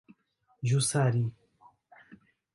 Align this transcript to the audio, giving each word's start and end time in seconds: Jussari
Jussari 0.67 1.29